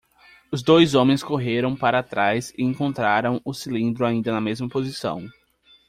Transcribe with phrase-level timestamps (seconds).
[0.51, 5.29] Os dois homens correram para trás e encontraram o cilindro ainda na mesma posição.